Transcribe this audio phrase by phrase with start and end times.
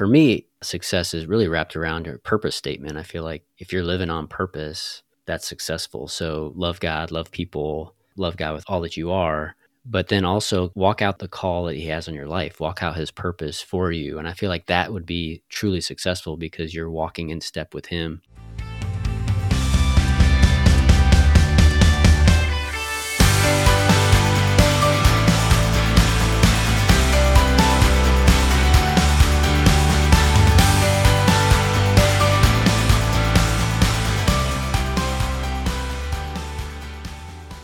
[0.00, 2.96] for me, success is really wrapped around a purpose statement.
[2.96, 6.08] I feel like if you're living on purpose, that's successful.
[6.08, 10.72] So love God, love people, love God with all that you are, but then also
[10.74, 13.92] walk out the call that He has on your life, walk out His purpose for
[13.92, 14.18] you.
[14.18, 17.84] And I feel like that would be truly successful because you're walking in step with
[17.84, 18.22] Him.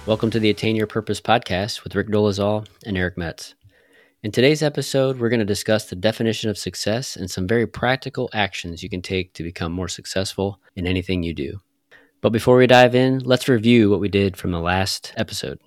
[0.06, 3.56] Welcome to the Attain Your Purpose podcast with Rick Dolezal and Eric Metz.
[4.22, 8.30] In today's episode, we're going to discuss the definition of success and some very practical
[8.32, 11.60] actions you can take to become more successful in anything you do.
[12.20, 15.58] But before we dive in, let's review what we did from the last episode.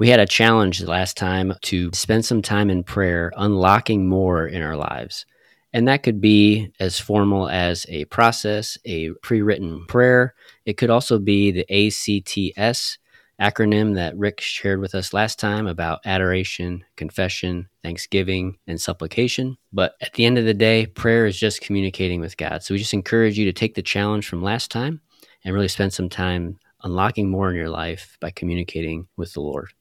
[0.00, 4.62] We had a challenge last time to spend some time in prayer, unlocking more in
[4.62, 5.26] our lives.
[5.72, 10.34] And that could be as formal as a process, a pre written prayer.
[10.66, 12.98] It could also be the ACTS
[13.44, 19.58] acronym that Rick shared with us last time about adoration, confession, thanksgiving, and supplication.
[19.72, 22.62] But at the end of the day, prayer is just communicating with God.
[22.62, 25.00] So we just encourage you to take the challenge from last time
[25.44, 29.72] and really spend some time unlocking more in your life by communicating with the Lord.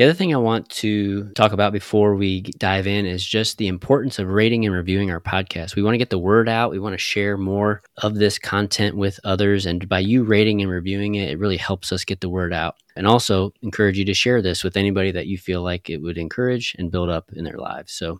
[0.00, 3.68] The other thing I want to talk about before we dive in is just the
[3.68, 5.76] importance of rating and reviewing our podcast.
[5.76, 6.70] We want to get the word out.
[6.70, 9.66] We want to share more of this content with others.
[9.66, 12.76] And by you rating and reviewing it, it really helps us get the word out.
[12.96, 16.16] And also encourage you to share this with anybody that you feel like it would
[16.16, 17.92] encourage and build up in their lives.
[17.92, 18.16] So,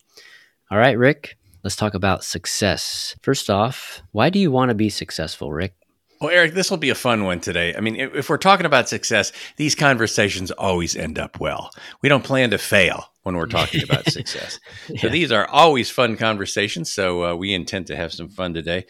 [0.71, 3.17] all right, Rick, let's talk about success.
[3.23, 5.80] First off, why do you want to be successful, Rick?
[6.21, 7.75] Well, Eric, this will be a fun one today.
[7.75, 11.71] I mean, if we're talking about success, these conversations always end up well.
[12.03, 14.61] We don't plan to fail when we're talking about success.
[14.91, 15.01] yeah.
[15.01, 16.93] So these are always fun conversations.
[16.93, 18.85] So uh, we intend to have some fun today.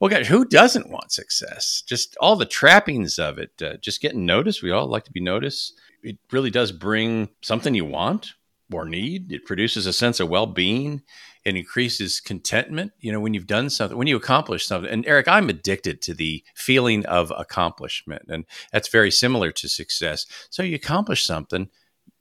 [0.00, 1.84] Well, guys, who doesn't want success?
[1.86, 4.60] Just all the trappings of it, uh, just getting noticed.
[4.60, 5.74] We all like to be noticed.
[6.02, 8.32] It really does bring something you want
[8.72, 9.30] or need.
[9.30, 11.02] It produces a sense of well being
[11.44, 14.90] it increases contentment you know when you've done something when you accomplish something.
[14.90, 20.26] And eric i'm addicted to the feeling of accomplishment and that's very similar to success.
[20.50, 21.68] So you accomplish something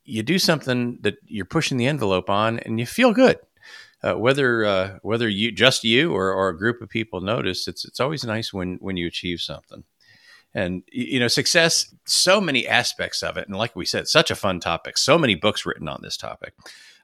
[0.03, 3.37] you do something that you're pushing the envelope on and you feel good.
[4.03, 7.85] Uh, whether uh, whether you just you or, or a group of people notice it's
[7.85, 9.83] it's always nice when when you achieve something.
[10.53, 14.35] And you know success so many aspects of it and like we said such a
[14.35, 14.97] fun topic.
[14.97, 16.53] So many books written on this topic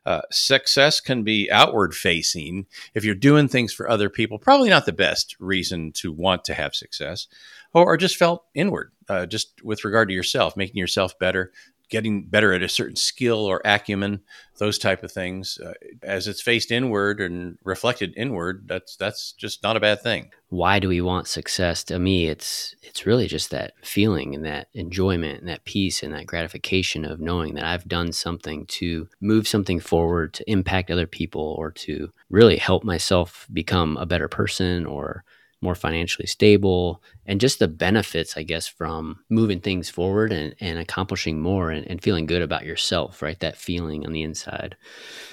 [0.08, 2.66] uh, success can be outward facing.
[2.94, 6.54] If you're doing things for other people, probably not the best reason to want to
[6.54, 7.28] have success,
[7.74, 11.52] or, or just felt inward, uh, just with regard to yourself, making yourself better,
[11.90, 14.22] getting better at a certain skill or acumen,
[14.58, 15.58] those type of things.
[15.64, 20.32] Uh, as it's faced inward and reflected inward, that's that's just not a bad thing.
[20.50, 21.84] Why do we want success?
[21.86, 26.14] To me, it's it's really just that feeling and that enjoyment and that peace and
[26.14, 31.08] that gratification of knowing that I've done something to move something forward, to impact other
[31.08, 35.24] people, or to really help myself become a better person or
[35.62, 40.78] more financially stable and just the benefits i guess from moving things forward and, and
[40.78, 43.40] accomplishing more and, and feeling good about yourself right?
[43.40, 44.76] That feeling on the inside.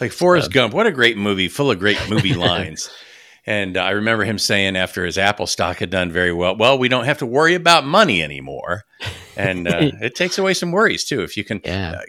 [0.01, 2.91] Like forrest uh, gump what a great movie full of great movie lines.
[3.47, 6.89] And i remember him saying after his apple stock had done very well well we
[6.89, 8.85] don't have to worry about money anymore.
[9.37, 11.23] And uh, it takes away some worries too.
[11.23, 12.01] If you can yeah.
[12.01, 12.03] uh,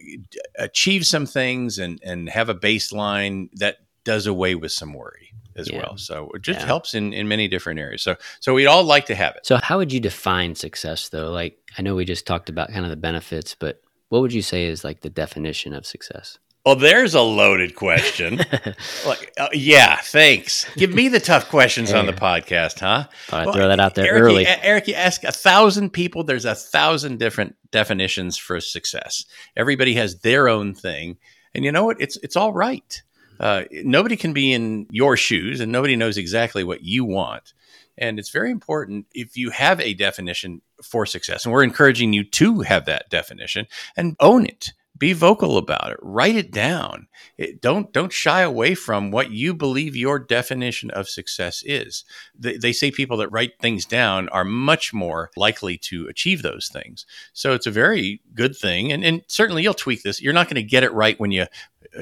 [0.58, 5.70] achieve some things and and have a baseline that does away with some worry as
[5.70, 5.80] yeah.
[5.80, 5.98] well.
[5.98, 6.66] So it just yeah.
[6.66, 8.02] helps in, in many different areas.
[8.02, 9.46] So so we'd all like to have it.
[9.46, 11.32] So how would you define success though?
[11.32, 14.42] Like I know we just talked about kind of the benefits, but what would you
[14.42, 16.40] say is like the definition of success?
[16.66, 18.38] Well, there's a loaded question.
[19.06, 20.66] like, uh, yeah, thanks.
[20.76, 23.08] Give me the tough questions on the podcast, huh?
[23.32, 24.48] I well, throw that out there Eric, early.
[24.48, 26.24] Eric, you ask a thousand people.
[26.24, 29.26] There's a thousand different definitions for success.
[29.56, 31.18] Everybody has their own thing,
[31.54, 32.02] and you know what?
[32.02, 33.04] It's it's all right.
[33.40, 37.54] Uh, nobody can be in your shoes and nobody knows exactly what you want.
[37.98, 42.24] And it's very important if you have a definition for success, and we're encouraging you
[42.25, 44.74] to have that definition and own it.
[44.98, 45.98] Be vocal about it.
[46.01, 47.07] Write it down.
[47.38, 52.06] It, don't don't shy away from what you believe your definition of success is.
[52.33, 56.69] They, they say people that write things down are much more likely to achieve those
[56.71, 57.06] things.
[57.33, 60.21] So it's a very good thing, and, and certainly you'll tweak this.
[60.21, 61.48] You're not going to get it right when you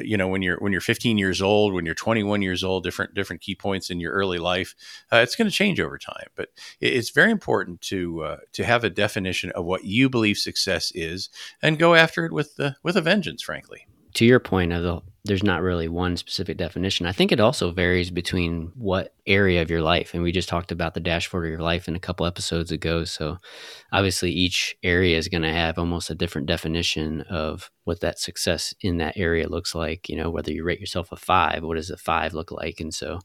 [0.02, 3.14] you know when you're when you're 15 years old when you're 21 years old different
[3.14, 4.76] different key points in your early life
[5.12, 6.28] uh, it's going to change over time.
[6.36, 6.50] But
[6.80, 11.30] it's very important to uh, to have a definition of what you believe success is
[11.62, 15.02] and go after it with the with a vengeance frankly to your point of the
[15.26, 17.06] there's not really one specific definition.
[17.06, 20.14] I think it also varies between what area of your life.
[20.14, 23.06] And we just talked about the dashboard of your life in a couple episodes ago.
[23.06, 23.38] So
[23.94, 28.74] obviously each area is going to have almost a different definition of what that success
[28.82, 30.10] in that area looks like.
[30.10, 32.82] You know, whether you rate yourself a five, what does a five look like?
[32.82, 33.20] And so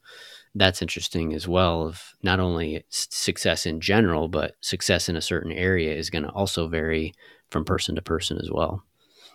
[0.55, 5.51] that's interesting as well of not only success in general, but success in a certain
[5.51, 7.13] area is going to also vary
[7.51, 8.85] from person to person as well.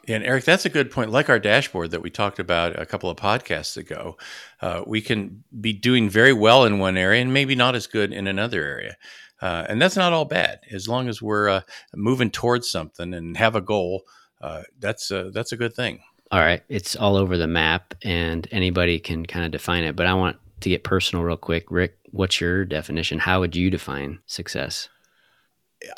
[0.07, 1.11] And Eric, that's a good point.
[1.11, 4.17] Like our dashboard that we talked about a couple of podcasts ago,
[4.61, 8.11] uh, we can be doing very well in one area and maybe not as good
[8.11, 8.97] in another area.
[9.41, 11.61] Uh, and that's not all bad as long as we're uh,
[11.95, 14.03] moving towards something and have a goal.
[14.41, 16.01] Uh, that's uh, that's a good thing.
[16.31, 19.95] All right, it's all over the map, and anybody can kind of define it.
[19.95, 21.65] But I want to get personal real quick.
[21.69, 23.19] Rick, what's your definition?
[23.19, 24.89] How would you define success?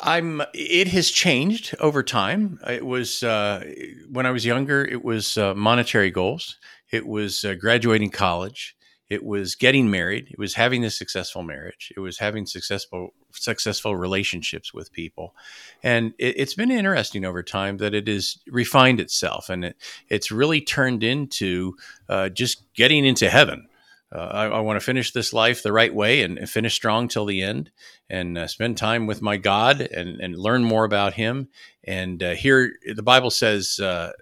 [0.00, 0.42] I'm.
[0.54, 2.58] It has changed over time.
[2.68, 3.64] It was uh,
[4.10, 4.84] when I was younger.
[4.84, 6.56] It was uh, monetary goals.
[6.90, 8.76] It was uh, graduating college.
[9.08, 10.28] It was getting married.
[10.30, 11.92] It was having a successful marriage.
[11.96, 15.34] It was having successful successful relationships with people,
[15.82, 19.76] and it, has been interesting over time that it has refined itself, and it,
[20.08, 21.76] it's really turned into
[22.08, 23.68] uh, just getting into heaven
[24.12, 27.24] uh, I, I want to finish this life the right way and, finish strong till
[27.24, 27.70] the end
[28.08, 31.48] and uh, spend time with my God and, and learn more about Him.
[31.82, 34.12] And uh, here, the Bible says uh,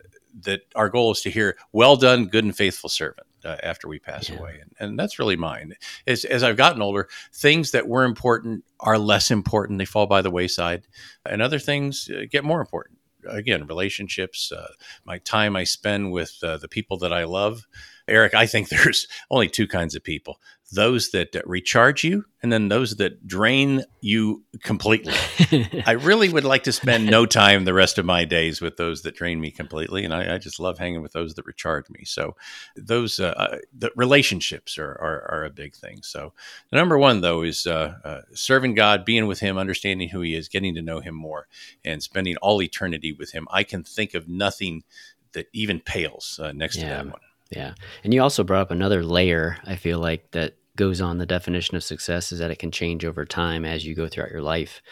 [0.41, 3.27] that our goal is to hear, Well done, good and faithful servant.
[3.45, 4.39] Uh, after we pass yeah.
[4.39, 5.75] away, and, and, that's really mine.
[6.07, 10.23] As, as I've gotten older, things that were important are less important; they fall by
[10.23, 10.87] the wayside,
[11.27, 12.94] and other things uh, get more important.
[13.29, 14.73] Again, relationships, uh,
[15.05, 17.67] my time I spend with uh, the people that I love,
[18.07, 20.41] Eric, I think there's only two kinds of people
[20.75, 25.15] those that recharge you and then those that drain you completely.
[25.87, 29.03] I really would like to spend no time the rest of my days with those
[29.03, 30.05] that drain me completely.
[30.05, 32.05] And I, I just love hanging with those that recharge me.
[32.05, 32.37] So
[32.77, 36.03] those uh, uh the relationships are, are, are, a big thing.
[36.03, 36.33] So
[36.71, 40.35] the number one, though, is uh, uh, serving God, being with Him, understanding who He
[40.35, 41.47] is, getting to know Him more,
[41.85, 43.49] and spending all eternity with Him.
[43.51, 44.85] I can think of nothing
[45.33, 46.83] that even pales uh, next yeah.
[46.83, 47.21] to that one.
[47.51, 47.75] Yeah.
[48.03, 51.77] And you also brought up another layer, I feel like, that goes on the definition
[51.77, 54.83] of success is that it can change over time as you go throughout your life.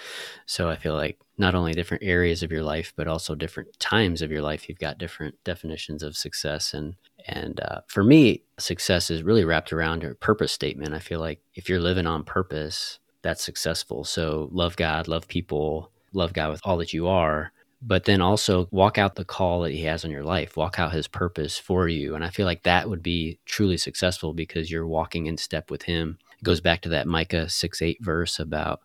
[0.46, 4.22] So I feel like not only different areas of your life, but also different times
[4.22, 6.72] of your life, you've got different definitions of success.
[6.72, 6.94] And
[7.26, 10.94] and uh, for me, success is really wrapped around a purpose statement.
[10.94, 14.04] I feel like if you're living on purpose, that's successful.
[14.04, 17.52] So love God, love people, love God with all that you are
[17.84, 20.92] but then also walk out the call that he has on your life, walk out
[20.92, 22.14] his purpose for you.
[22.14, 25.82] And I feel like that would be truly successful because you're walking in step with
[25.82, 26.18] him.
[26.38, 28.80] It goes back to that Micah 6 8 verse about,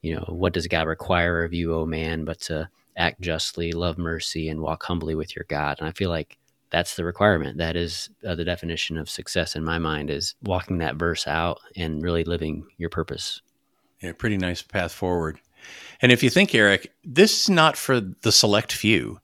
[0.00, 3.98] you know, what does God require of you, O man, but to act justly, love
[3.98, 5.76] mercy, and walk humbly with your God.
[5.78, 6.38] And I feel like
[6.70, 7.58] that's the requirement.
[7.58, 11.60] That is uh, the definition of success in my mind is walking that verse out
[11.76, 13.42] and really living your purpose.
[14.02, 15.38] Yeah, pretty nice path forward.
[16.00, 19.20] And if you think, Eric, this is not for the select few.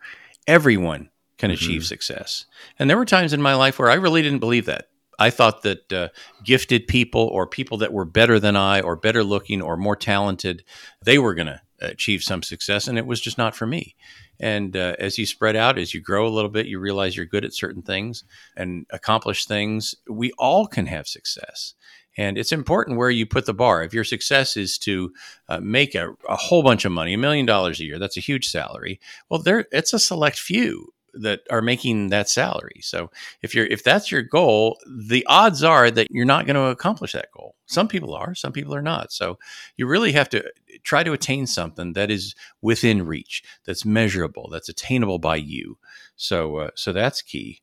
[0.47, 1.55] Everyone can mm-hmm.
[1.55, 2.47] achieve success.
[2.79, 4.89] And there were times in my life where I really didn't believe that.
[5.19, 6.09] I thought that uh,
[6.43, 10.65] gifted people or people that were better than I or better looking or more talented,
[11.05, 12.89] they were going to achieve some success.
[12.89, 13.95] And it was just not for me.
[14.41, 17.27] And uh, as you spread out, as you grow a little bit, you realize you're
[17.27, 18.25] good at certain things
[18.57, 19.95] and accomplish things.
[20.09, 21.75] We all can have success.
[22.17, 23.83] And it's important where you put the bar.
[23.83, 25.13] If your success is to
[25.49, 28.21] uh, make a, a, whole bunch of money, a million dollars a year, that's a
[28.21, 29.01] huge salary.
[29.29, 32.81] Well, there it's a select few that are making that salary.
[32.83, 33.11] So
[33.43, 37.13] if you're if that's your goal, the odds are that you're not going to accomplish
[37.13, 37.55] that goal.
[37.67, 39.13] Some people are, some people are not.
[39.13, 39.39] So
[39.77, 40.45] you really have to
[40.83, 45.79] try to attain something that is within reach, that's measurable, that's attainable by you.
[46.17, 47.63] So uh, so that's key.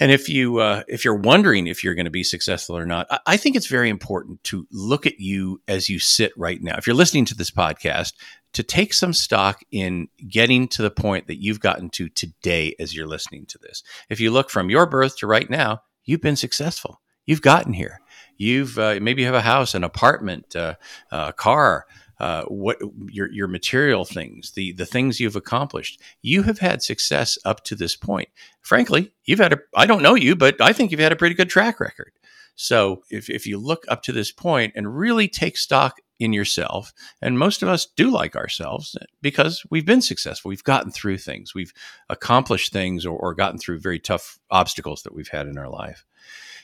[0.00, 3.06] And if you uh, if you're wondering if you're going to be successful or not,
[3.26, 6.76] I, think it's very important to look at you as you sit right now.
[6.78, 8.14] If you're listening to this podcast,
[8.54, 12.96] to take some stock in getting to the point that you've gotten to today as
[12.96, 13.82] you're listening to this.
[14.08, 17.00] If you look from your birth to right now, you've been successful.
[17.26, 18.00] You've gotten here.
[18.38, 20.76] You've uh, maybe you have a house, an apartment, uh,
[21.12, 21.84] a car,
[22.20, 22.76] uh, what
[23.08, 26.00] your your material things, the the things you've accomplished.
[26.22, 28.28] You have had success up to this point.
[28.60, 31.34] Frankly, you've had a I don't know you, but I think you've had a pretty
[31.34, 32.12] good track record.
[32.54, 36.92] So if if you look up to this point and really take stock in yourself,
[37.22, 40.50] and most of us do like ourselves because we've been successful.
[40.50, 41.54] We've gotten through things.
[41.54, 41.72] We've
[42.10, 46.04] accomplished things or, or gotten through very tough obstacles that we've had in our life.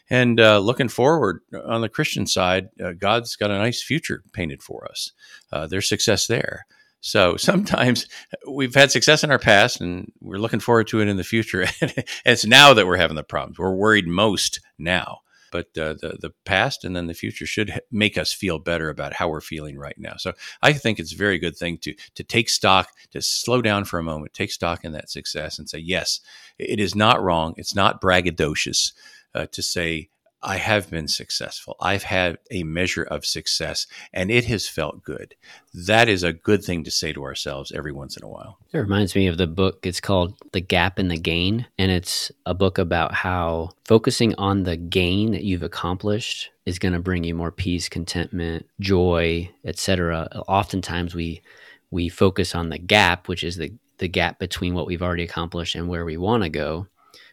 [0.08, 4.62] And uh, looking forward on the Christian side, uh, God's got a nice future painted
[4.62, 5.12] for us.
[5.52, 6.66] Uh, there's success there.
[7.00, 8.06] So sometimes
[8.48, 11.66] we've had success in our past and we're looking forward to it in the future.
[11.80, 13.58] and it's now that we're having the problems.
[13.58, 15.20] We're worried most now
[15.56, 19.14] but uh, the the past and then the future should make us feel better about
[19.14, 20.14] how we're feeling right now.
[20.18, 20.32] So
[20.62, 23.98] I think it's a very good thing to to take stock, to slow down for
[23.98, 26.20] a moment, take stock in that success, and say, yes,
[26.58, 27.54] it is not wrong.
[27.56, 28.92] It's not braggadocious
[29.36, 30.08] uh, to say
[30.42, 31.76] I have been successful.
[31.80, 35.34] I've had a measure of success and it has felt good.
[35.74, 38.58] That is a good thing to say to ourselves every once in a while.
[38.72, 39.84] It reminds me of the book.
[39.84, 41.66] It's called The Gap and the Gain.
[41.78, 46.94] And it's a book about how focusing on the gain that you've accomplished is going
[46.94, 50.28] to bring you more peace, contentment, joy, etc.
[50.46, 51.42] Oftentimes we
[51.90, 55.74] we focus on the gap, which is the the gap between what we've already accomplished
[55.74, 56.86] and where we want to go,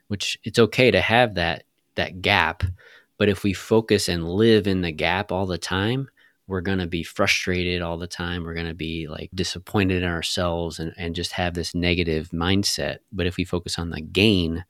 [0.08, 1.64] which it's okay to have that
[1.96, 2.64] that gap
[3.18, 6.10] but if we focus and live in the gap all the time,
[6.48, 8.44] we're going to be frustrated all the time.
[8.44, 12.98] We're going to be like disappointed in ourselves and, and just have this negative mindset.
[13.12, 14.66] But if we focus on the gain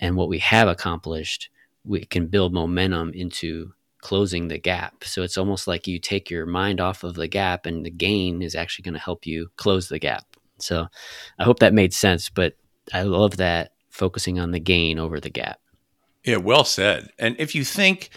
[0.00, 1.50] and what we have accomplished,
[1.84, 5.04] we can build momentum into closing the gap.
[5.04, 8.42] So it's almost like you take your mind off of the gap and the gain
[8.42, 10.24] is actually going to help you close the gap.
[10.58, 10.88] So
[11.38, 12.54] I hope that made sense, but
[12.92, 15.60] I love that focusing on the gain over the gap.
[16.24, 17.10] Yeah, well said.
[17.18, 18.10] And if you think,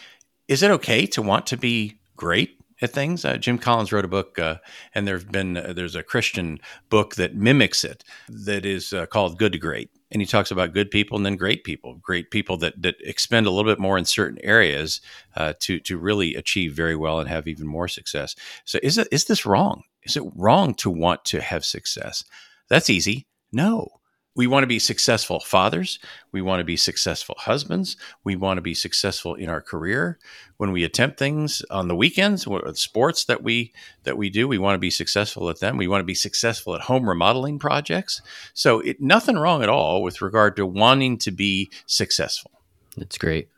[0.47, 3.23] is it okay to want to be great at things?
[3.23, 4.57] Uh, Jim Collins wrote a book, uh,
[4.93, 9.39] and there's been uh, there's a Christian book that mimics it that is uh, called
[9.39, 12.57] Good to Great, and he talks about good people and then great people, great people
[12.57, 14.99] that that expend a little bit more in certain areas
[15.37, 18.35] uh, to to really achieve very well and have even more success.
[18.65, 19.83] So is it is this wrong?
[20.03, 22.25] Is it wrong to want to have success?
[22.67, 23.27] That's easy.
[23.53, 24.01] No
[24.35, 25.99] we want to be successful fathers.
[26.31, 27.97] We want to be successful husbands.
[28.23, 30.17] We want to be successful in our career.
[30.57, 33.73] When we attempt things on the weekends, sports that we
[34.03, 35.77] that we do, we want to be successful at them.
[35.77, 38.21] We want to be successful at home remodeling projects.
[38.53, 42.51] So, it, nothing wrong at all with regard to wanting to be successful.
[42.97, 43.49] That's great.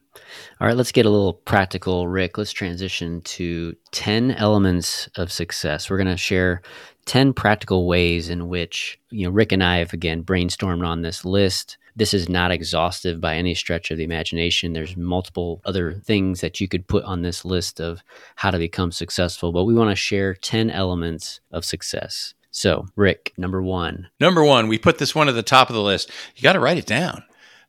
[0.59, 2.37] All right, let's get a little practical, Rick.
[2.37, 5.89] Let's transition to 10 elements of success.
[5.89, 6.61] We're going to share
[7.05, 11.25] 10 practical ways in which, you know, Rick and I have again brainstormed on this
[11.25, 11.77] list.
[11.95, 14.73] This is not exhaustive by any stretch of the imagination.
[14.73, 18.01] There's multiple other things that you could put on this list of
[18.35, 22.33] how to become successful, but we want to share 10 elements of success.
[22.51, 24.09] So, Rick, number one.
[24.19, 26.09] Number one, we put this one at the top of the list.
[26.35, 27.23] You got to write it down.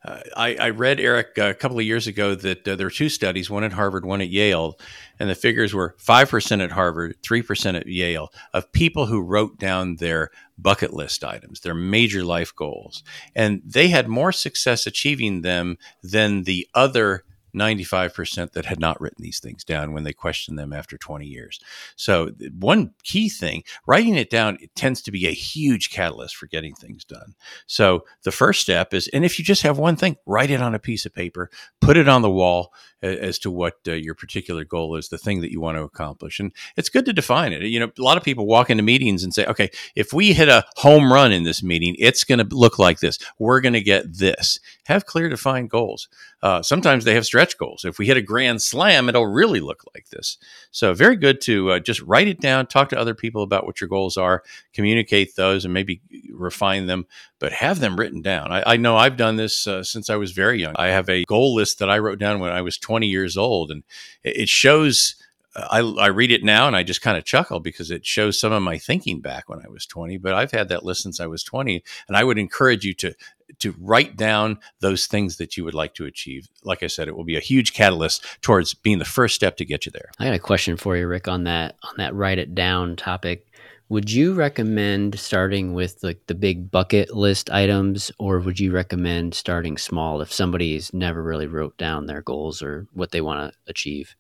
[0.07, 2.91] Uh, I, I, read Eric uh, a couple of years ago that uh, there were
[2.91, 4.79] two studies, one at Harvard, one at Yale,
[5.19, 9.97] and the figures were 5% at Harvard, 3% at Yale, of people who wrote down
[9.97, 13.03] their bucket list items, their major life goals.
[13.35, 17.25] And they had more success achieving them than the other
[17.57, 21.59] 95% that had not written these things down when they questioned them after 20 years.
[21.97, 26.47] So, one key thing, writing it down it tends to be a huge catalyst for
[26.47, 27.35] getting things done.
[27.67, 30.75] So, the first step is, and if you just have one thing, write it on
[30.75, 32.73] a piece of paper, put it on the wall
[33.03, 36.41] as to what uh, your particular goal is, the thing that you want to accomplish.
[36.41, 37.63] And it's good to define it.
[37.63, 40.49] You know, a lot of people walk into meetings and say, okay, if we hit
[40.49, 43.19] a home run in this meeting, it's going to look like this.
[43.39, 44.59] We're going to get this.
[44.87, 46.09] Have clear, defined goals.
[46.47, 47.85] Uh, sometimes they have stretch goals.
[47.85, 50.39] If we hit a grand slam, it'll really look like this.
[50.71, 53.81] So, very good to uh, just write it down, talk to other people about what
[53.81, 56.01] your goals are, communicate those, and maybe
[56.31, 57.07] refine them,
[57.41, 58.53] but have them written down.
[58.53, 60.75] I, I know I've done this uh, since I was very young.
[60.77, 63.73] I have a goal list that I wrote down when I was 20 years old,
[63.73, 63.83] and
[64.23, 65.17] it shows.
[65.57, 65.67] Uh,
[65.99, 68.53] I, I read it now and I just kind of chuckle because it shows some
[68.53, 70.19] of my thinking back when I was 20.
[70.19, 73.15] But I've had that list since I was 20, and I would encourage you to
[73.59, 76.49] to write down those things that you would like to achieve.
[76.65, 79.65] Like I said, it will be a huge catalyst towards being the first step to
[79.65, 80.11] get you there.
[80.19, 83.47] I got a question for you, Rick, on that on that write it down topic.
[83.89, 89.35] Would you recommend starting with like the big bucket list items, or would you recommend
[89.35, 93.59] starting small if somebody's never really wrote down their goals or what they want to
[93.69, 94.17] achieve?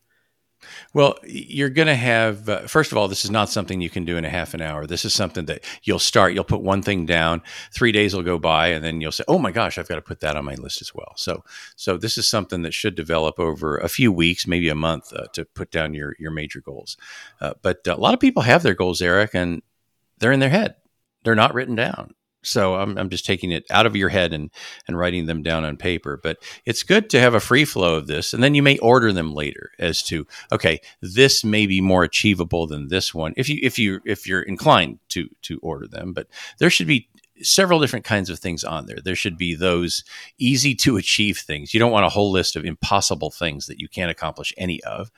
[0.94, 4.04] Well, you're going to have, uh, first of all, this is not something you can
[4.04, 4.87] do in a half an hour.
[4.87, 7.42] This is something that you'll start, you'll put one thing down,
[7.73, 10.02] three days will go by, and then you'll say, oh my gosh, I've got to
[10.02, 11.12] put that on my list as well.
[11.16, 11.44] So,
[11.76, 15.26] so this is something that should develop over a few weeks, maybe a month uh,
[15.32, 16.96] to put down your, your major goals.
[17.40, 19.62] Uh, but a lot of people have their goals, Eric, and
[20.18, 20.76] they're in their head.
[21.25, 22.14] They're not written down.
[22.47, 24.50] So I'm, I'm just taking it out of your head and,
[24.87, 26.19] and writing them down on paper.
[26.23, 28.33] But it's good to have a free flow of this.
[28.33, 32.67] And then you may order them later as to, okay, this may be more achievable
[32.67, 36.12] than this one if you if you if you're inclined to to order them.
[36.12, 37.09] But there should be
[37.43, 38.99] several different kinds of things on there.
[39.03, 40.05] There should be those
[40.38, 41.75] easy to achieve things.
[41.75, 45.11] You don't want a whole list of impossible things that you can't accomplish any of.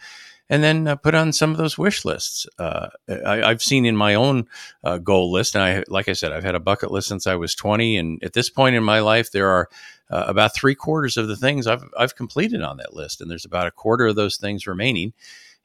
[0.49, 2.47] And then uh, put on some of those wish lists.
[2.59, 4.47] Uh, I, have seen in my own
[4.83, 7.35] uh, goal list, and I, like I said, I've had a bucket list since I
[7.35, 9.69] was 20, and at this point in my life, there are
[10.11, 13.45] uh, about three quarters of the things I've I've completed on that list, and there's
[13.45, 15.13] about a quarter of those things remaining.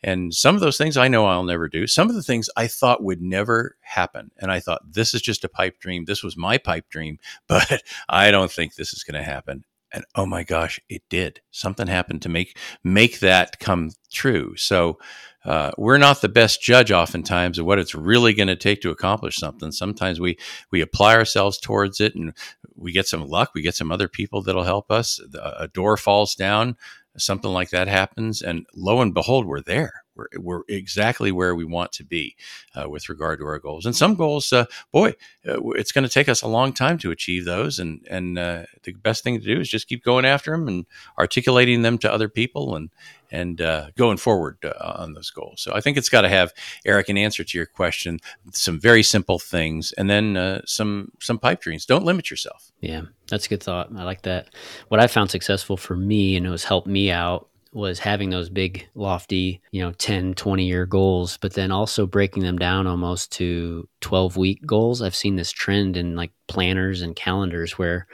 [0.06, 1.88] And some of those things I know I'll never do.
[1.88, 4.32] Some of the things I thought would never happen.
[4.38, 6.04] And I thought, this is just a pipe dream.
[6.04, 9.64] This was my pipe dream, but I don't think this is going to happen
[9.94, 11.42] and oh my gosh, it did.
[11.52, 14.56] Something happened to make make that come true.
[14.58, 15.00] So
[15.46, 18.90] uh, we're not the best judge oftentimes of what it's really going to take to
[18.90, 19.72] accomplish something.
[19.72, 20.38] Sometimes we
[20.72, 22.34] we apply ourselves towards it, and
[22.76, 23.52] we get some luck.
[23.54, 25.20] We get some other people that'll help us.
[25.42, 26.78] A door falls down,
[27.18, 31.66] something like that happens, and lo and behold, we're there we're, we're exactly where we
[31.66, 32.36] want to be
[32.76, 33.86] uh, with regard to our goals.
[33.86, 35.10] And some goals, uh, boy,
[35.48, 37.80] uh, it's going to take us a long time to achieve those.
[37.80, 40.86] And and uh, the best thing to do is just keep going after them and
[41.18, 42.90] articulating them to other people and
[43.32, 45.60] and uh, going forward on those goals.
[45.60, 46.54] So I think it's got to have
[46.86, 48.20] Eric an answer to your question.
[48.52, 51.88] Some very simple things, and then some some pipe dreams.
[51.88, 52.72] Don't limit yourself.
[52.80, 53.90] Yeah, that's a good thought.
[53.96, 54.50] I like that.
[54.90, 58.50] What I found successful for me and it was helped me out was having those
[58.50, 63.32] big lofty you know 10 20 year goals but then also breaking them down almost
[63.32, 65.02] to 12 week goals.
[65.02, 68.08] I've seen this trend in like planners and calendars where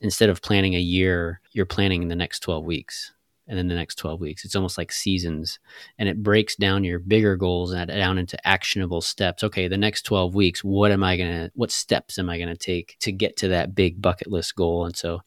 [0.00, 3.12] instead of planning a year you're planning the next 12 weeks
[3.50, 5.58] and then the next 12 weeks it's almost like seasons
[5.98, 10.02] and it breaks down your bigger goals and down into actionable steps okay the next
[10.02, 13.12] 12 weeks what am i going to what steps am i going to take to
[13.12, 15.20] get to that big bucket list goal and so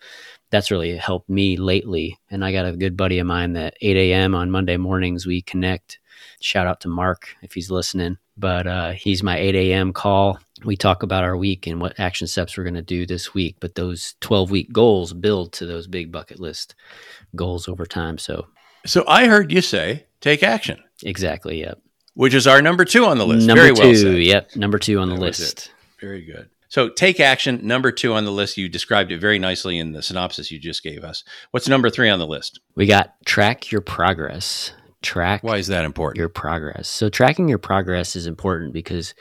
[0.54, 2.20] that's really helped me lately.
[2.30, 4.36] And I got a good buddy of mine that 8 a.m.
[4.36, 6.00] on Monday mornings we connect.
[6.42, 8.20] Shout out to Mark if he's listening.
[8.38, 9.94] But uh, he's my 8 a.m.
[9.94, 10.40] call.
[10.66, 13.58] We talk about our week and what action steps we're going to do this week.
[13.60, 16.76] But those 12 week goals build to those big bucket list
[17.36, 18.18] goals over time.
[18.18, 18.48] So,
[18.86, 20.82] so I heard you say take action.
[21.04, 21.62] Exactly.
[21.62, 21.80] Yep.
[22.16, 23.48] Which is our number two on the list.
[23.48, 23.82] Number Very two.
[23.82, 24.24] Well said.
[24.24, 24.56] Yep.
[24.56, 25.72] Number two on the list.
[26.00, 26.50] Very good.
[26.74, 27.60] So take action.
[27.62, 28.58] Number two on the list.
[28.58, 31.24] You described it very nicely in the synopsis you just gave us.
[31.52, 32.60] What's number three on the list?
[32.76, 34.74] We got track your progress.
[35.04, 35.44] Track.
[35.44, 36.18] Why is that important?
[36.18, 36.88] Your progress.
[36.90, 39.14] So tracking your progress is important because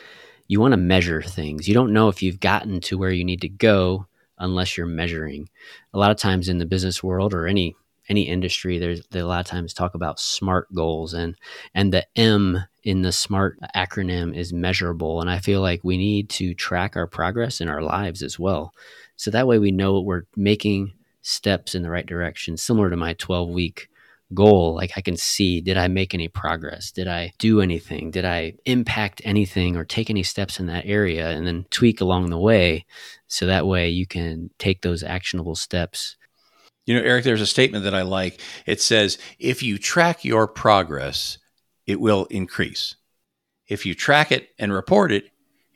[0.48, 1.68] you want to measure things.
[1.68, 4.06] You don't know if you've gotten to where you need to go
[4.38, 5.48] unless you're measuring.
[5.92, 7.76] A lot of times in the business world or any
[8.08, 11.36] any industry, there's they a lot of times talk about SMART goals and
[11.74, 15.20] and the M in the SMART acronym is measurable.
[15.20, 18.74] And I feel like we need to track our progress in our lives as well.
[19.16, 23.14] So that way we know we're making steps in the right direction, similar to my
[23.14, 23.88] 12 week
[24.34, 24.74] goal.
[24.74, 26.90] Like I can see, did I make any progress?
[26.90, 28.10] Did I do anything?
[28.10, 32.30] Did I impact anything or take any steps in that area and then tweak along
[32.30, 32.86] the way?
[33.28, 36.16] So that way you can take those actionable steps
[36.84, 38.40] you know, Eric, there's a statement that I like.
[38.66, 41.38] It says, if you track your progress,
[41.86, 42.96] it will increase.
[43.68, 45.26] If you track it and report it,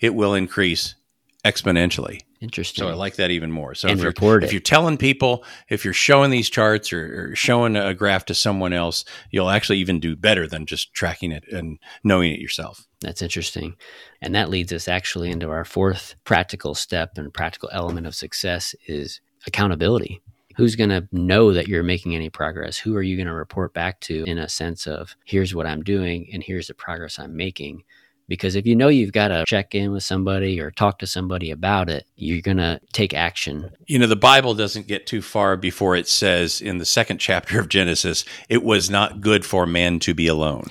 [0.01, 0.97] it will increase
[1.45, 2.23] exponentially.
[2.41, 2.83] Interesting.
[2.83, 3.75] So I like that even more.
[3.75, 7.37] So and if, you're, if you're telling people, if you're showing these charts or, or,
[7.37, 11.45] showing a graph to someone else, you'll actually even do better than just tracking it
[11.51, 12.87] and knowing it yourself.
[13.01, 13.77] That's interesting.
[14.21, 18.75] And that leads us actually into our fourth practical step and practical element of success
[18.87, 20.21] is accountability
[20.57, 22.79] who's going to know that you're making any progress?
[22.79, 25.83] Who are you going to report back to in a sense of here's what I'm
[25.83, 27.85] doing and here's the progress I'm making?
[28.29, 31.51] Because if you know you've got to check in with somebody or talk to somebody
[31.51, 33.71] about it, you're going to take action.
[33.87, 37.61] You know, the Bible doesn't get too far before it says in the second chapter
[37.61, 40.67] of Genesis, it was not good for man to be alone.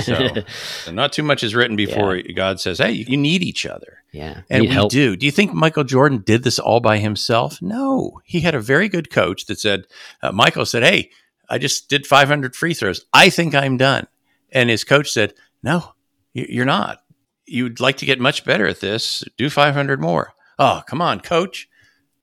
[0.00, 0.28] so,
[0.84, 2.32] so not too much is written before yeah.
[2.32, 4.02] God says, hey, you need each other.
[4.12, 4.42] Yeah.
[4.50, 4.90] And we help.
[4.90, 5.16] do.
[5.16, 7.62] Do you think Michael Jordan did this all by himself?
[7.62, 8.20] No.
[8.24, 9.86] He had a very good coach that said,
[10.22, 11.10] uh, Michael said, hey,
[11.48, 13.06] I just did 500 free throws.
[13.12, 14.06] I think I'm done.
[14.52, 15.94] And his coach said, no,
[16.32, 17.02] you're not.
[17.46, 19.24] You'd like to get much better at this.
[19.36, 20.32] Do 500 more.
[20.58, 21.68] Oh, come on, coach.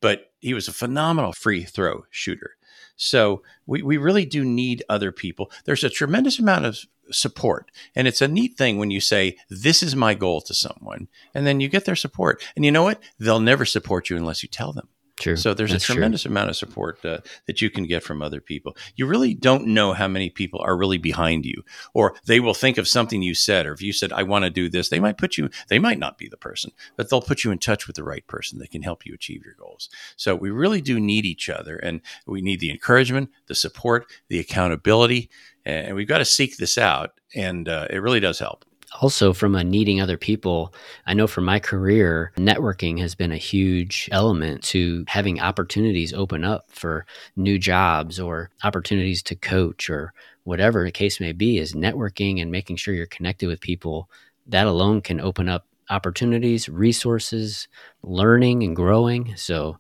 [0.01, 2.51] But he was a phenomenal free throw shooter.
[2.95, 5.51] So we, we really do need other people.
[5.65, 6.79] There's a tremendous amount of
[7.11, 7.71] support.
[7.95, 11.45] And it's a neat thing when you say, This is my goal to someone, and
[11.45, 12.43] then you get their support.
[12.55, 13.01] And you know what?
[13.19, 14.89] They'll never support you unless you tell them.
[15.19, 15.35] True.
[15.35, 16.31] So there's That's a tremendous true.
[16.31, 18.77] amount of support uh, that you can get from other people.
[18.95, 22.77] You really don't know how many people are really behind you, or they will think
[22.77, 25.17] of something you said, or if you said, "I want to do this," they might
[25.17, 25.49] put you.
[25.67, 28.25] They might not be the person, but they'll put you in touch with the right
[28.27, 29.89] person that can help you achieve your goals.
[30.15, 34.39] So we really do need each other, and we need the encouragement, the support, the
[34.39, 35.29] accountability,
[35.65, 37.19] and we've got to seek this out.
[37.35, 38.65] And uh, it really does help
[39.01, 40.73] also from a needing other people
[41.05, 46.43] i know for my career networking has been a huge element to having opportunities open
[46.43, 50.13] up for new jobs or opportunities to coach or
[50.49, 54.09] whatever the case may be, is networking and making sure you're connected with people.
[54.47, 57.67] That alone can open up opportunities, resources,
[58.01, 59.35] learning and growing.
[59.35, 59.77] So,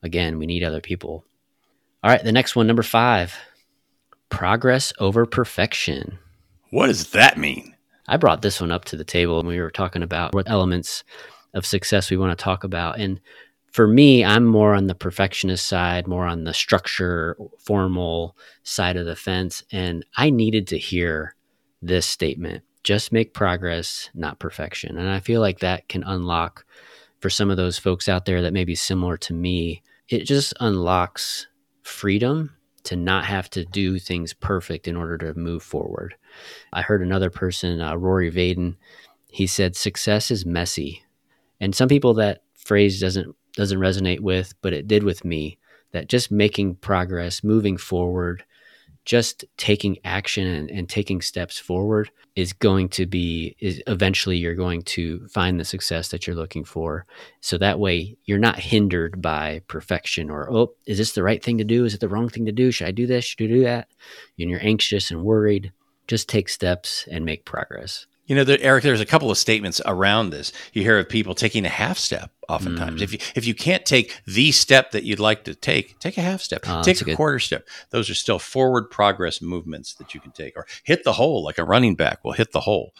[0.00, 1.24] again, we need other people.
[2.04, 3.34] All right, the next one, number five
[4.28, 6.18] progress over perfection.
[6.70, 7.74] What does that mean?
[8.12, 11.02] I brought this one up to the table when we were talking about what elements
[11.54, 12.98] of success we want to talk about.
[12.98, 13.18] And
[13.72, 19.06] for me, I'm more on the perfectionist side, more on the structure, formal side of
[19.06, 19.64] the fence.
[19.72, 21.34] And I needed to hear
[21.80, 24.98] this statement just make progress, not perfection.
[24.98, 26.66] And I feel like that can unlock
[27.20, 29.82] for some of those folks out there that may be similar to me.
[30.10, 31.46] It just unlocks
[31.82, 36.14] freedom to not have to do things perfect in order to move forward.
[36.72, 38.76] I heard another person, uh, Rory Vaden,
[39.28, 41.02] he said, success is messy.
[41.60, 45.58] And some people that phrase doesn't doesn't resonate with, but it did with me
[45.92, 48.44] that just making progress, moving forward,
[49.04, 54.54] just taking action and, and, taking steps forward is going to be is eventually you're
[54.54, 57.04] going to find the success that you're looking for.
[57.40, 61.58] So that way you're not hindered by perfection or oh is this the right thing
[61.58, 61.84] to do?
[61.84, 62.70] Is it the wrong thing to do?
[62.70, 63.24] Should i do this?
[63.24, 63.88] Should i do that?
[64.38, 65.72] And you're anxious and worried
[66.06, 70.30] just take steps and make progress you know, Eric, there's a couple of statements around
[70.30, 70.52] this.
[70.72, 73.00] You hear of people taking a half step oftentimes.
[73.00, 73.04] Mm.
[73.04, 76.22] If you if you can't take the step that you'd like to take, take a
[76.22, 76.62] half step.
[76.66, 77.66] Oh, take a, a quarter step.
[77.90, 80.56] Those are still forward progress movements that you can take.
[80.56, 82.94] Or hit the hole like a running back will hit the hole.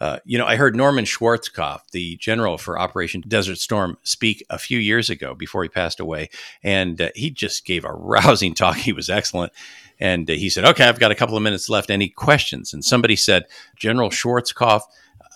[0.00, 4.58] Uh, you know, I heard Norman Schwarzkopf, the general for Operation Desert Storm, speak a
[4.58, 6.28] few years ago before he passed away,
[6.62, 8.76] and uh, he just gave a rousing talk.
[8.76, 9.52] He was excellent,
[9.98, 11.90] and uh, he said, "Okay, I've got a couple of minutes left.
[11.90, 13.44] Any questions?" And somebody said,
[13.76, 14.82] "General Schwarzkopf."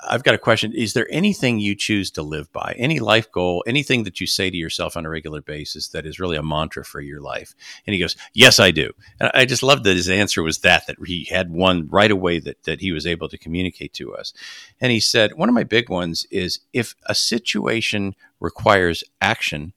[0.08, 0.72] I've got a question.
[0.72, 2.74] Is there anything you choose to live by?
[2.78, 6.20] Any life goal, anything that you say to yourself on a regular basis that is
[6.20, 7.54] really a mantra for your life?
[7.86, 8.92] And he goes, Yes, I do.
[9.18, 12.38] And I just loved that his answer was that, that he had one right away
[12.40, 14.32] that, that he was able to communicate to us.
[14.80, 19.72] And he said, One of my big ones is if a situation requires action,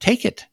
[0.00, 0.46] take it,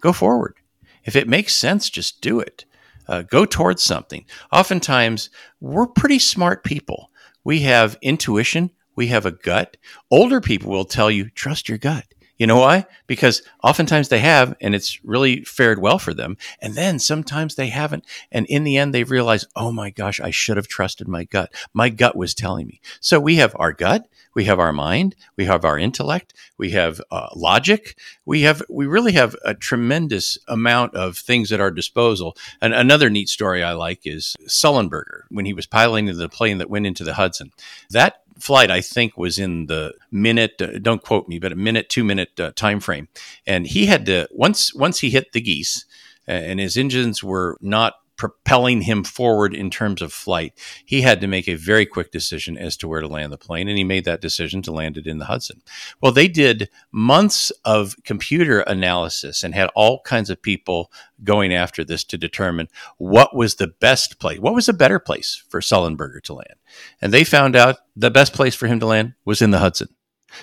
[0.00, 0.56] go forward.
[1.04, 2.64] If it makes sense, just do it.
[3.08, 4.24] Uh, go towards something.
[4.52, 7.09] Oftentimes, we're pretty smart people
[7.44, 9.76] we have intuition, we have a gut.
[10.10, 12.04] Older people will tell you, trust your gut.
[12.40, 12.86] You know why?
[13.06, 16.38] Because oftentimes they have, and it's really fared well for them.
[16.58, 18.06] And then sometimes they haven't.
[18.32, 21.52] And in the end, they realize, oh my gosh, I should have trusted my gut.
[21.74, 22.80] My gut was telling me.
[22.98, 27.02] So we have our gut, we have our mind, we have our intellect, we have
[27.10, 27.98] uh, logic.
[28.24, 32.38] We have, we really have a tremendous amount of things at our disposal.
[32.62, 36.70] And another neat story I like is Sullenberger when he was piloting the plane that
[36.70, 37.52] went into the Hudson.
[37.90, 40.60] That flight, I think, was in the minute.
[40.60, 43.08] Uh, don't quote me, but a minute, two minute uh, time frame.
[43.46, 45.84] And he had to once once he hit the geese,
[46.26, 50.52] and his engines were not propelling him forward in terms of flight,
[50.84, 53.66] he had to make a very quick decision as to where to land the plane.
[53.66, 55.62] And he made that decision to land it in the Hudson.
[56.02, 60.92] Well, they did months of computer analysis and had all kinds of people
[61.24, 65.42] going after this to determine what was the best place, what was a better place
[65.48, 66.56] for Sullenberger to land.
[67.00, 69.88] And they found out the best place for him to land was in the Hudson.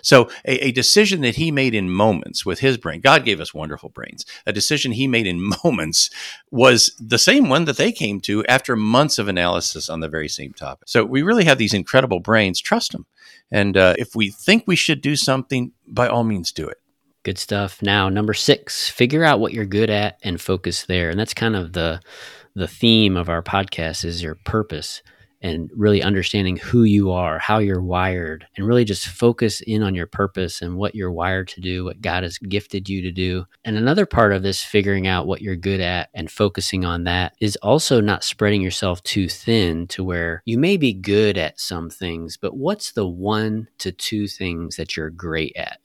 [0.02, 3.54] So, a, a, decision that he made in moments with his brain, God gave us
[3.54, 4.26] wonderful brains.
[4.46, 6.10] A decision he made in moments
[6.52, 10.28] was the same one that they came to after months of analysis on the very
[10.30, 10.88] same topic.
[10.88, 12.60] So, we really have these incredible brains.
[12.60, 13.06] Trust them.
[13.52, 16.78] And uh, if we think we should do something, by all means, do it.
[17.24, 17.82] Good stuff.
[17.82, 21.10] Now, number six, figure out what you're good at and focus there.
[21.10, 22.02] And that's kind of the
[22.56, 25.04] the theme of our podcast is your purpose
[25.42, 29.96] and really understanding who you are, how you're wired, and really just focus in on
[29.96, 33.46] your purpose and what you're wired to do, what God has gifted you to do.
[33.64, 37.34] And another part of this, figuring out what you're good at and focusing on that,
[37.40, 41.90] is also not spreading yourself too thin to where you may be good at some
[41.90, 45.80] things, but what's the one to two things that you're great at?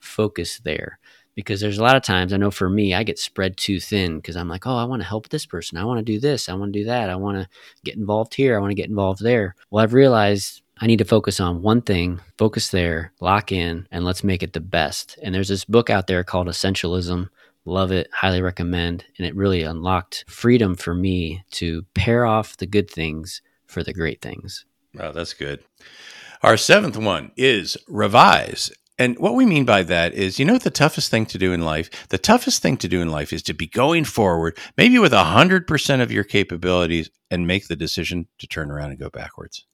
[0.00, 0.98] Focus there
[1.38, 4.16] because there's a lot of times I know for me, I get spread too thin
[4.16, 5.78] because I'm like, oh, I want to help this person.
[5.78, 6.48] I want to do this.
[6.48, 7.10] I want to do that.
[7.10, 7.48] I want to
[7.84, 8.56] get involved here.
[8.56, 9.54] I want to get involved there.
[9.70, 14.04] Well, I've realized I need to focus on one thing, focus there, lock in, and
[14.04, 15.16] let's make it the best.
[15.22, 17.28] And there's this book out there called Essentialism.
[17.64, 19.04] Love it, highly recommend.
[19.16, 23.92] And it really unlocked freedom for me to pair off the good things for the
[23.92, 24.64] great things.
[24.92, 25.62] Wow, that's good.
[26.42, 30.70] Our seventh one is revise and what we mean by that is, you know, the
[30.70, 33.54] toughest thing to do in life, the toughest thing to do in life is to
[33.54, 38.70] be going forward, maybe with 100% of your capabilities, and make the decision to turn
[38.70, 39.64] around and go backwards.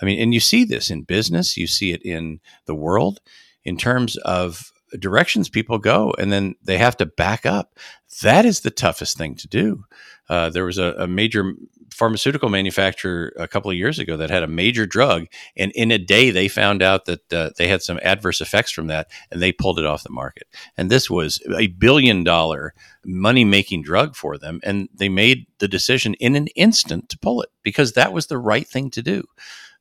[0.00, 3.20] I mean, and you see this in business, you see it in the world
[3.64, 7.78] in terms of directions people go, and then they have to back up.
[8.22, 9.84] That is the toughest thing to do.
[10.28, 11.52] Uh, there was a, a major
[11.92, 15.26] pharmaceutical manufacturer a couple of years ago that had a major drug,
[15.56, 18.86] and in a day they found out that uh, they had some adverse effects from
[18.86, 20.46] that, and they pulled it off the market.
[20.76, 22.74] And this was a billion dollar
[23.04, 27.42] money making drug for them, and they made the decision in an instant to pull
[27.42, 29.24] it because that was the right thing to do.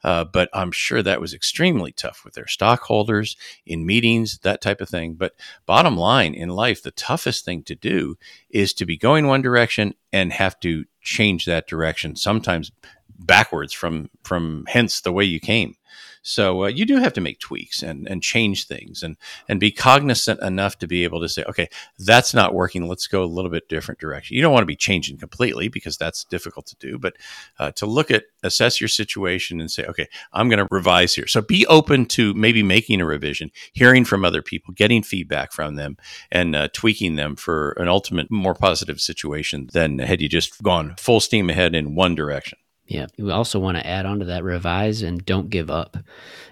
[0.03, 3.35] Uh, but I'm sure that was extremely tough with their stockholders
[3.65, 5.13] in meetings, that type of thing.
[5.13, 5.33] But
[5.65, 8.17] bottom line in life, the toughest thing to do
[8.49, 12.71] is to be going one direction and have to change that direction, sometimes
[13.25, 15.75] backwards from from hence the way you came.
[16.23, 19.17] So uh, you do have to make tweaks and, and change things and,
[19.49, 22.87] and be cognizant enough to be able to say, okay, that's not working.
[22.87, 24.35] Let's go a little bit different direction.
[24.35, 27.15] You don't want to be changing completely because that's difficult to do, but
[27.59, 31.27] uh, to look at, assess your situation and say, okay, I'm going to revise here.
[31.27, 35.75] So be open to maybe making a revision, hearing from other people, getting feedback from
[35.75, 35.97] them,
[36.31, 40.95] and uh, tweaking them for an ultimate more positive situation than had you just gone
[40.97, 42.59] full steam ahead in one direction.
[42.91, 43.05] Yeah.
[43.17, 45.95] We also want to add on to that revise and don't give up.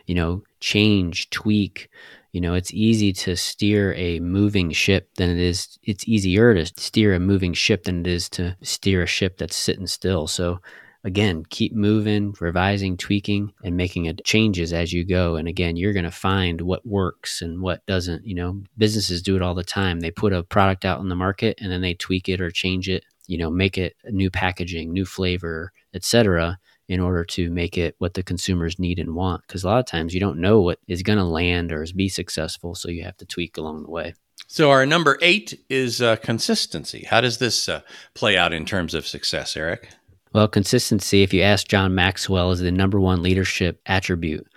[0.06, 1.90] You know, change, tweak.
[2.32, 6.66] You know, it's easy to steer a moving ship than it is, it's easier to
[6.66, 10.28] steer a moving ship than it is to steer a ship that's sitting still.
[10.28, 10.62] So,
[11.04, 15.36] again, keep moving, revising, tweaking, and making changes as you go.
[15.36, 18.26] And again, you're going to find what works and what doesn't.
[18.26, 20.00] You know, businesses do it all the time.
[20.00, 22.88] They put a product out in the market and then they tweak it or change
[22.88, 27.94] it, you know, make it new packaging, new flavor, etc., in order to make it
[28.00, 29.44] what the consumers need and want.
[29.46, 31.94] Because a lot of times you don't know what is going to land or is
[31.94, 34.16] be successful, so you have to tweak along the way.
[34.48, 37.06] So our number eight is uh, consistency.
[37.08, 37.82] How does this uh,
[38.16, 39.90] play out in terms of success, Eric?
[40.34, 44.48] Well, consistency, if you ask John Maxwell, is the number one leadership attribute.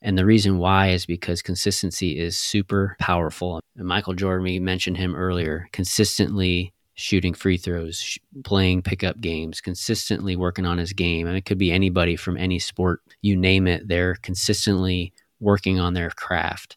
[0.00, 3.60] And the reason why is because consistency is super powerful.
[3.76, 9.60] And Michael Jordan, we mentioned him earlier, consistently shooting free throws, sh- playing pickup games,
[9.60, 11.26] consistently working on his game.
[11.26, 15.94] And it could be anybody from any sport, you name it, they're consistently working on
[15.94, 16.76] their craft.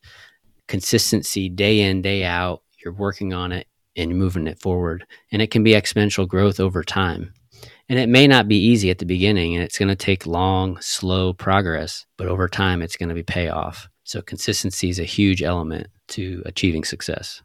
[0.67, 5.05] Consistency day in, day out, you're working on it and moving it forward.
[5.31, 7.33] And it can be exponential growth over time.
[7.87, 10.79] And it may not be easy at the beginning and it's going to take long,
[10.81, 13.87] slow progress, but over time it's going to be payoff.
[14.03, 17.41] So consistency is a huge element to achieving success.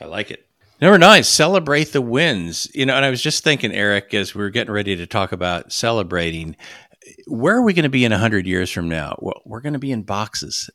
[0.00, 0.46] I like it.
[0.80, 2.68] Number nine, celebrate the wins.
[2.74, 5.32] You know, and I was just thinking, Eric, as we are getting ready to talk
[5.32, 6.56] about celebrating,
[7.26, 9.16] where are we going to be in 100 years from now?
[9.18, 10.70] Well, we're going to be in boxes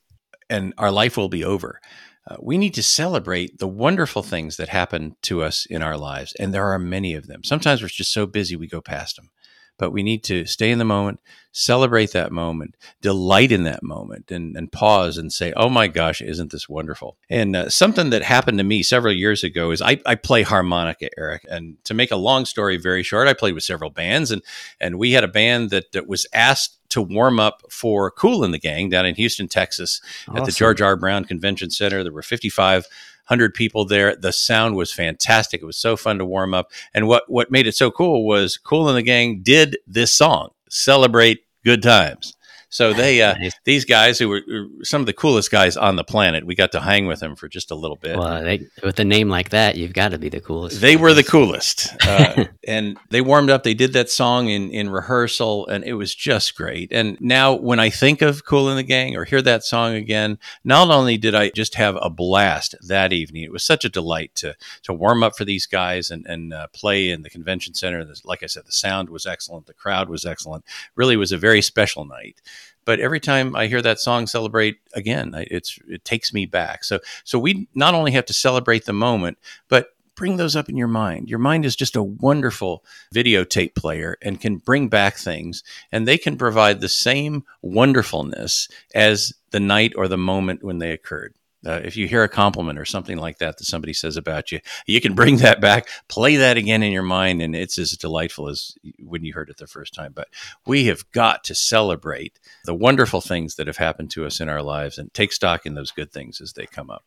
[0.50, 1.80] and our life will be over.
[2.28, 6.34] Uh, we need to celebrate the wonderful things that happen to us in our lives.
[6.40, 7.44] And there are many of them.
[7.44, 9.30] Sometimes we're just so busy we go past them
[9.78, 11.20] but we need to stay in the moment,
[11.52, 16.22] celebrate that moment, delight in that moment, and, and pause and say, oh my gosh,
[16.22, 17.18] isn't this wonderful?
[17.30, 21.10] And uh, something that happened to me several years ago is I, I play harmonica,
[21.18, 21.46] Eric.
[21.50, 24.42] And to make a long story very short, I played with several bands, and,
[24.80, 28.52] and we had a band that, that was asked to warm up for Kool in
[28.52, 30.38] the Gang down in Houston, Texas, awesome.
[30.38, 30.96] at the George R.
[30.96, 32.04] Brown Convention Center.
[32.04, 32.86] There were 55
[33.26, 34.16] hundred people there.
[34.16, 35.62] The sound was fantastic.
[35.62, 36.72] It was so fun to warm up.
[36.94, 40.50] And what what made it so cool was Kool and the Gang did this song,
[40.70, 42.35] "Celebrate Good Times."
[42.76, 44.42] So they, uh, these guys who were
[44.84, 47.48] some of the coolest guys on the planet, we got to hang with them for
[47.48, 48.18] just a little bit.
[48.18, 50.82] Well, they, with a name like that, you've got to be the coolest.
[50.82, 53.64] They were the coolest, uh, and they warmed up.
[53.64, 56.92] They did that song in in rehearsal, and it was just great.
[56.92, 60.38] And now, when I think of Kool in the Gang or hear that song again,
[60.66, 64.36] not only did I just have a blast that evening, it was such a delight
[64.36, 68.06] to to warm up for these guys and and uh, play in the convention center.
[68.26, 70.66] Like I said, the sound was excellent, the crowd was excellent.
[70.96, 72.42] Really, was a very special night
[72.86, 76.84] but every time I hear that song celebrate again, it's it takes me back.
[76.84, 80.78] So so we not only have to celebrate the moment, but bring those up in
[80.78, 81.30] your mind.
[81.30, 86.18] Your mind is just a wonderful videotape player and can bring back things and they
[86.18, 91.34] can provide the same wonderfulness as the night or the moment when they occurred.
[91.66, 94.60] Uh, if you hear a compliment or something like that that somebody says about you,
[94.86, 98.48] you can bring that back, play that again in your mind, and it's as delightful
[98.48, 100.12] as when you heard it the first time.
[100.14, 100.28] But
[100.66, 104.62] we have got to celebrate the wonderful things that have happened to us in our
[104.62, 107.04] lives and take stock in those good things as they come up.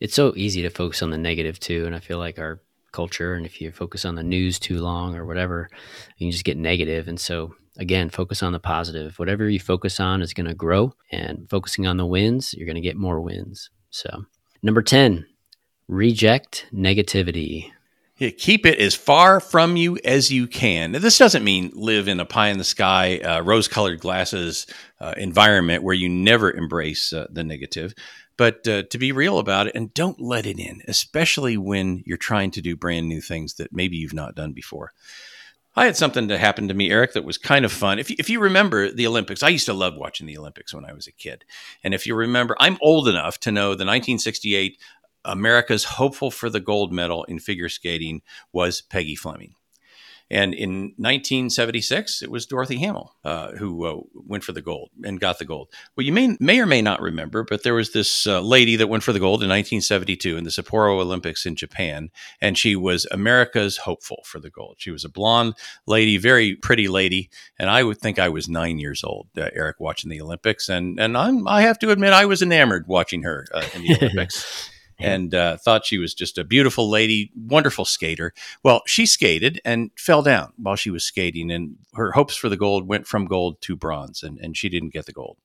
[0.00, 2.60] It's so easy to focus on the negative too, and I feel like our
[2.92, 5.68] culture, and if you focus on the news too long or whatever,
[6.16, 7.08] you can just get negative.
[7.08, 9.18] And so again, focus on the positive.
[9.18, 12.76] Whatever you focus on is going to grow, and focusing on the wins, you're going
[12.76, 13.70] to get more wins.
[13.90, 14.26] So,
[14.62, 15.26] number 10,
[15.88, 17.70] reject negativity.
[18.18, 20.92] Yeah, keep it as far from you as you can.
[20.92, 24.66] Now, this doesn't mean live in a pie in the sky, uh, rose colored glasses
[25.00, 27.94] uh, environment where you never embrace uh, the negative,
[28.36, 32.16] but uh, to be real about it and don't let it in, especially when you're
[32.16, 34.92] trying to do brand new things that maybe you've not done before.
[35.78, 38.00] I had something that happened to me, Eric, that was kind of fun.
[38.00, 40.84] If you, if you remember the Olympics, I used to love watching the Olympics when
[40.84, 41.44] I was a kid.
[41.84, 44.76] And if you remember, I'm old enough to know the 1968
[45.24, 49.54] America's hopeful for the gold medal in figure skating was Peggy Fleming.
[50.30, 55.20] And in 1976, it was Dorothy Hamill uh, who uh, went for the gold and
[55.20, 55.68] got the gold.
[55.96, 58.88] Well, you may, may or may not remember, but there was this uh, lady that
[58.88, 62.10] went for the gold in 1972 in the Sapporo Olympics in Japan,
[62.40, 64.76] and she was America's hopeful for the gold.
[64.78, 65.54] She was a blonde
[65.86, 69.80] lady, very pretty lady, and I would think I was nine years old, uh, Eric,
[69.80, 73.46] watching the Olympics, and and I'm, I have to admit I was enamored watching her
[73.54, 78.32] uh, in the Olympics and uh, thought she was just a beautiful lady, wonderful skater.
[78.62, 82.56] Well, she skated and fell down while she was skating, and her hopes for the
[82.56, 85.36] gold went from gold to bronze, and, and she didn't get the gold.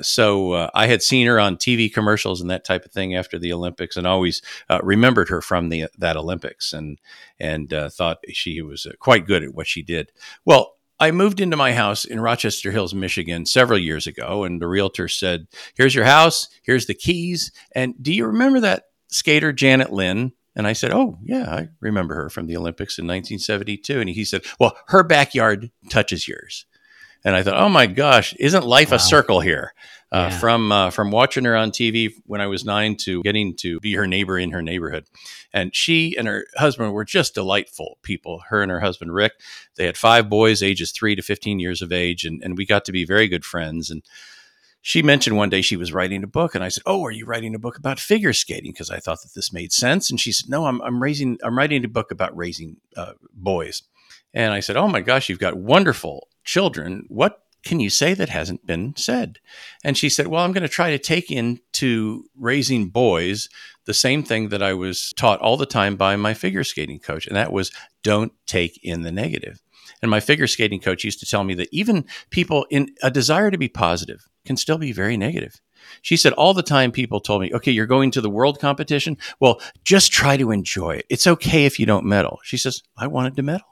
[0.00, 3.38] So uh, I had seen her on TV commercials and that type of thing after
[3.38, 6.98] the Olympics, and always uh, remembered her from the that Olympics, and
[7.40, 10.12] and uh, thought she was uh, quite good at what she did.
[10.44, 14.68] Well, I moved into my house in Rochester Hills, Michigan several years ago, and the
[14.68, 17.50] realtor said, Here's your house, here's the keys.
[17.74, 20.32] And do you remember that skater Janet Lynn.
[20.54, 24.00] And I said, Oh, yeah, I remember her from the Olympics in 1972.
[24.00, 26.66] And he said, Well, her backyard touches yours.
[27.24, 28.96] And I thought, Oh my gosh, isn't life wow.
[28.96, 29.72] a circle here?
[30.12, 30.38] Uh, yeah.
[30.38, 33.94] From uh, from watching her on TV when I was nine to getting to be
[33.94, 35.06] her neighbor in her neighborhood,
[35.54, 38.42] and she and her husband were just delightful people.
[38.50, 39.32] Her and her husband Rick,
[39.76, 42.84] they had five boys, ages three to fifteen years of age, and, and we got
[42.84, 43.90] to be very good friends.
[43.90, 44.02] And
[44.82, 47.24] she mentioned one day she was writing a book and I said, "Oh, are you
[47.24, 50.10] writing a book about figure skating?" because I thought that this made sense.
[50.10, 53.84] And she said, "No, I'm I'm raising I'm writing a book about raising uh, boys."
[54.34, 57.04] And I said, "Oh my gosh, you've got wonderful children.
[57.08, 59.38] What can you say that hasn't been said?"
[59.84, 63.48] And she said, "Well, I'm going to try to take into raising boys
[63.84, 67.28] the same thing that I was taught all the time by my figure skating coach,
[67.28, 67.70] and that was
[68.02, 69.62] don't take in the negative."
[70.00, 73.52] And my figure skating coach used to tell me that even people in a desire
[73.52, 75.60] to be positive can still be very negative.
[76.00, 79.18] She said all the time people told me, okay, you're going to the world competition.
[79.40, 81.06] Well, just try to enjoy it.
[81.08, 82.38] It's okay if you don't medal.
[82.44, 83.66] She says, I wanted to medal.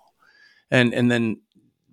[0.70, 1.40] And, and then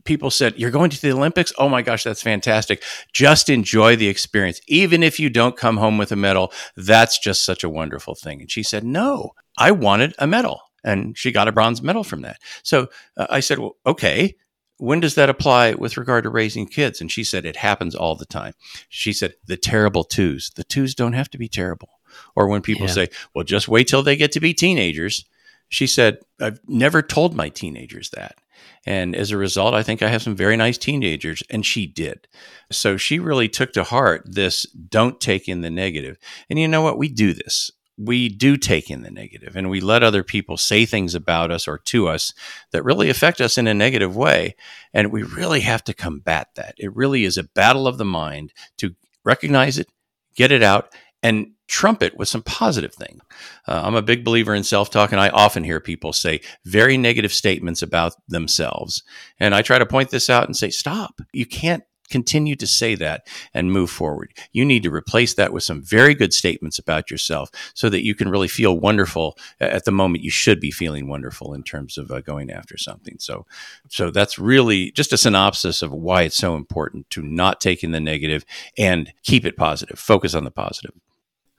[0.07, 1.53] people said, You're going to the Olympics?
[1.59, 2.81] Oh my gosh, that's fantastic.
[3.13, 4.59] Just enjoy the experience.
[4.67, 8.41] Even if you don't come home with a medal, that's just such a wonderful thing.
[8.41, 10.61] And she said, No, I wanted a medal.
[10.83, 12.37] And she got a bronze medal from that.
[12.63, 12.87] So
[13.17, 14.35] uh, I said, Well, okay
[14.77, 17.01] when does that apply with regard to raising kids?
[17.01, 18.53] And she said, it happens all the time.
[18.89, 21.89] She said, the terrible twos, the twos don't have to be terrible.
[22.35, 22.93] Or when people yeah.
[22.93, 25.25] say, well, just wait till they get to be teenagers.
[25.69, 28.37] She said, I've never told my teenagers that.
[28.85, 31.43] And as a result, I think I have some very nice teenagers.
[31.49, 32.27] And she did.
[32.71, 36.17] So she really took to heart this don't take in the negative.
[36.49, 36.97] And you know what?
[36.97, 40.85] We do this we do take in the negative and we let other people say
[40.85, 42.31] things about us or to us
[42.71, 44.55] that really affect us in a negative way.
[44.93, 46.75] And we really have to combat that.
[46.77, 49.87] It really is a battle of the mind to recognize it,
[50.35, 53.19] get it out, and trump it with some positive thing.
[53.67, 56.97] Uh, I'm a big believer in self talk, and I often hear people say very
[56.97, 59.03] negative statements about themselves.
[59.39, 61.19] And I try to point this out and say, stop.
[61.33, 64.33] You can't continue to say that and move forward.
[64.51, 68.15] You need to replace that with some very good statements about yourself so that you
[68.15, 72.11] can really feel wonderful at the moment you should be feeling wonderful in terms of
[72.11, 73.17] uh, going after something.
[73.19, 73.45] So
[73.89, 77.91] so that's really just a synopsis of why it's so important to not take in
[77.91, 78.45] the negative
[78.77, 79.99] and keep it positive.
[79.99, 80.93] Focus on the positive.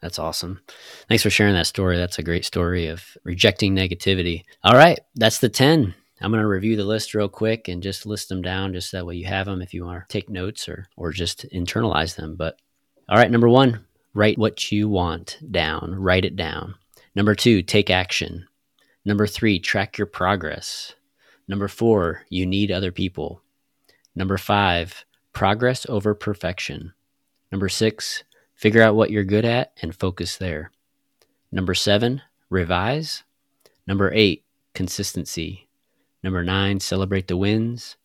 [0.00, 0.60] That's awesome.
[1.08, 1.96] Thanks for sharing that story.
[1.96, 4.44] That's a great story of rejecting negativity.
[4.62, 5.94] All right, that's the 10.
[6.20, 9.06] I'm going to review the list real quick and just list them down just that
[9.06, 12.34] way you have them if you want to take notes or or just internalize them.
[12.36, 12.58] But
[13.08, 16.74] all right, number 1, write what you want down, write it down.
[17.14, 18.46] Number 2, take action.
[19.04, 20.94] Number 3, track your progress.
[21.46, 23.42] Number 4, you need other people.
[24.14, 26.92] Number 5, progress over perfection.
[27.52, 30.72] Number 6, figure out what you're good at and focus there.
[31.52, 33.22] Number 7, revise.
[33.86, 35.67] Number 8, consistency.
[36.22, 37.96] Number nine, celebrate the wins.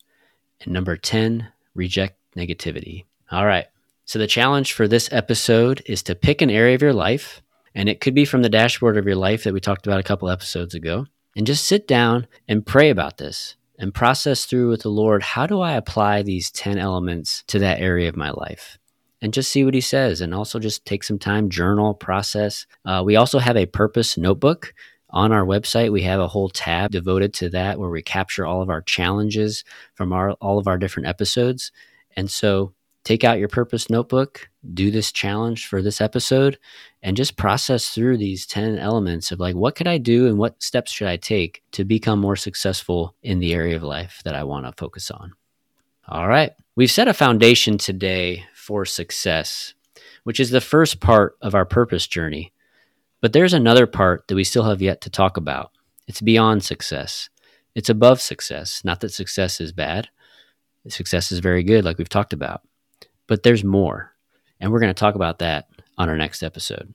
[0.62, 3.04] And number 10, reject negativity.
[3.30, 3.66] All right.
[4.04, 7.42] So the challenge for this episode is to pick an area of your life,
[7.74, 10.04] and it could be from the dashboard of your life that we talked about a
[10.04, 14.82] couple episodes ago, and just sit down and pray about this and process through with
[14.82, 18.78] the Lord how do I apply these 10 elements to that area of my life?
[19.20, 22.66] And just see what he says, and also just take some time, journal, process.
[22.84, 24.74] Uh, we also have a purpose notebook
[25.14, 28.60] on our website, we have a whole tab devoted to that where we capture all
[28.60, 31.70] of our challenges from our, all of our different episodes.
[32.16, 36.58] And so take out your purpose notebook, do this challenge for this episode,
[37.00, 40.60] and just process through these 10 elements of like, what could I do and what
[40.60, 44.42] steps should I take to become more successful in the area of life that I
[44.42, 45.32] want to focus on?
[46.08, 46.50] All right.
[46.74, 49.74] We've set a foundation today for success,
[50.24, 52.52] which is the first part of our purpose journey.
[53.24, 55.72] But there's another part that we still have yet to talk about.
[56.06, 57.30] It's beyond success.
[57.74, 58.82] It's above success.
[58.84, 60.10] Not that success is bad.
[60.88, 62.60] Success is very good, like we've talked about.
[63.26, 64.12] But there's more.
[64.60, 66.92] And we're going to talk about that on our next episode.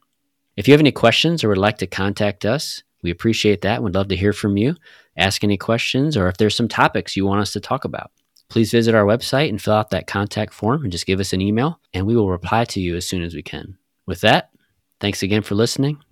[0.55, 3.82] If you have any questions or would like to contact us, we appreciate that.
[3.82, 4.75] We'd love to hear from you.
[5.17, 8.11] Ask any questions, or if there's some topics you want us to talk about,
[8.49, 11.41] please visit our website and fill out that contact form and just give us an
[11.41, 13.80] email, and we will reply to you as soon as we can.
[14.05, 14.51] With that,
[14.99, 16.03] thanks again for listening